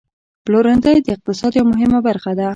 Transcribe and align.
پلورنځی 0.45 0.95
د 1.01 1.07
اقتصاد 1.15 1.51
یوه 1.59 1.69
مهمه 1.73 1.99
برخه 2.07 2.31
ده. 2.39 2.47